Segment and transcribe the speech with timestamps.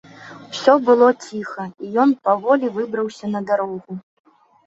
[0.51, 4.01] Усё было ціха, і ён паволі выбраўся на дарогу.